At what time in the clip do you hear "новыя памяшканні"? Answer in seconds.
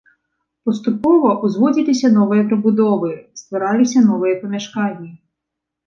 4.11-5.11